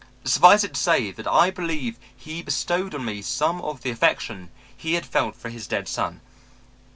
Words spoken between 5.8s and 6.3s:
son.